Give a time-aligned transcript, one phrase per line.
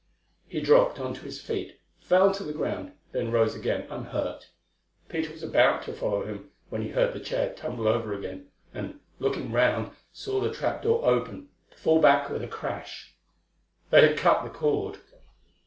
[0.47, 4.49] He dropped on to his feet, fell to the ground, then rose again, unhurt.
[5.09, 8.99] Peter was about to follow him when he heard the chair tumble over again, and,
[9.19, 13.15] looking round, saw the trap door open, to fall back with a crash.
[13.91, 14.97] They had cut the cord!